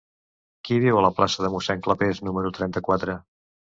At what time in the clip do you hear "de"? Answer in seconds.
1.45-1.51